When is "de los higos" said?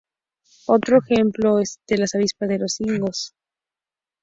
2.49-3.35